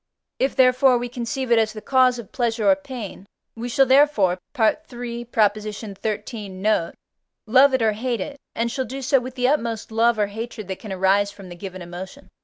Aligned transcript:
If, 0.39 0.55
therefore, 0.55 0.97
we 0.97 1.09
conceive 1.09 1.51
it 1.51 1.59
as 1.59 1.73
the 1.73 1.79
cause 1.79 2.17
of 2.17 2.31
pleasure 2.31 2.67
or 2.71 2.75
pain, 2.75 3.27
we 3.55 3.69
shall 3.69 3.85
therefore 3.85 4.39
(III. 4.59 5.27
xiii. 5.29 6.49
note) 6.49 6.93
love 7.45 7.75
it 7.75 7.83
or 7.83 7.91
hate 7.91 8.19
it, 8.21 8.39
and 8.55 8.71
shall 8.71 8.85
do 8.85 9.03
so 9.03 9.19
with 9.19 9.35
the 9.35 9.47
utmost 9.47 9.91
love 9.91 10.17
or 10.17 10.25
hatred 10.25 10.67
that 10.69 10.79
can 10.79 10.91
arise 10.91 11.29
from 11.31 11.49
the 11.49 11.55
given 11.55 11.83
emotion. 11.83 12.29